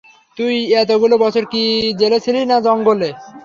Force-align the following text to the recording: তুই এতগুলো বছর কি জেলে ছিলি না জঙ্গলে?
তুই 0.37 0.53
এতগুলো 0.81 1.15
বছর 1.23 1.43
কি 1.51 1.63
জেলে 1.99 2.17
ছিলি 2.25 2.41
না 2.45 2.57
জঙ্গলে? 2.65 3.09